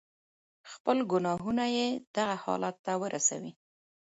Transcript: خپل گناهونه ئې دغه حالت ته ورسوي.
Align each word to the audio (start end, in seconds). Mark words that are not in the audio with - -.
خپل 0.71 0.97
گناهونه 1.11 1.65
ئې 1.75 1.87
دغه 2.15 2.35
حالت 2.43 2.75
ته 2.85 2.91
ورسوي. 3.01 3.51